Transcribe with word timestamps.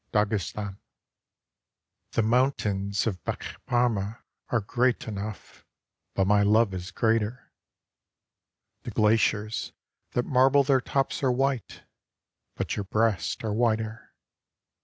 26 0.13 0.55
LOVE 0.55 0.65
SONG. 0.65 0.77
THE 2.13 2.21
mountains 2.23 3.05
of 3.05 3.23
Bech'Parma 3.23 4.23
are 4.49 4.61
great 4.61 5.07
enough, 5.07 5.63
But 6.15 6.25
my 6.25 6.41
love 6.41 6.73
is 6.73 6.89
greater. 6.89 7.53
The 8.81 8.89
glaciers 8.89 9.73
that 10.13 10.25
marble 10.25 10.63
their 10.63 10.81
tops 10.81 11.21
are 11.21 11.31
white, 11.31 11.83
But 12.55 12.75
your 12.75 12.85
breasts 12.85 13.43
are 13.43 13.53
whiter. 13.53 14.11